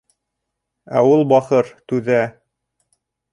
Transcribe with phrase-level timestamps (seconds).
[1.01, 1.69] Ә ул, бахыр...
[1.93, 2.25] түҙә...